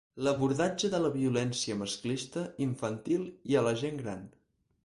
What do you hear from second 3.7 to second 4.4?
gent gran.